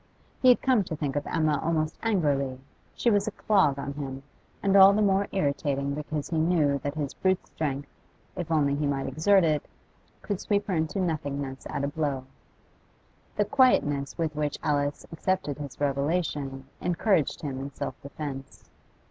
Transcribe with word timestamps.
He 0.41 0.49
had 0.49 0.63
come 0.63 0.83
to 0.85 0.95
think 0.95 1.15
of 1.15 1.27
Emma 1.27 1.59
almost 1.63 1.99
angrily; 2.01 2.59
she 2.95 3.11
was 3.11 3.27
a 3.27 3.31
clog 3.31 3.77
on 3.77 3.93
him, 3.93 4.23
and 4.63 4.75
all 4.75 4.93
the 4.93 5.01
more 5.03 5.27
irritating 5.31 5.93
because 5.93 6.29
he 6.29 6.39
knew 6.39 6.79
that 6.79 6.95
his 6.95 7.13
brute 7.13 7.45
strength, 7.45 7.87
if 8.35 8.49
only 8.51 8.73
he 8.73 8.87
might 8.87 9.05
exert 9.05 9.43
it, 9.43 9.63
could 10.23 10.39
sweep 10.41 10.65
her 10.65 10.73
into 10.73 10.99
nothingness 10.99 11.67
at 11.69 11.83
a 11.83 11.87
blow. 11.87 12.25
The 13.35 13.45
quietness 13.45 14.17
with 14.17 14.35
which 14.35 14.57
Alice 14.63 15.05
accepted 15.11 15.59
his 15.59 15.79
revelation 15.79 16.65
encouraged 16.81 17.41
him 17.43 17.59
in 17.59 17.71
self 17.71 17.93
defence. 18.01 18.71